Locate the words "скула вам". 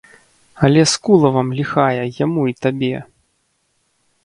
0.93-1.51